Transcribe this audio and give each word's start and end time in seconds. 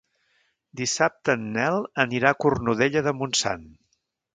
Dissabte 0.81 1.35
en 1.39 1.45
Nel 1.59 1.79
anirà 2.07 2.33
a 2.35 2.41
Cornudella 2.47 3.09
de 3.11 3.19
Montsant. 3.23 3.75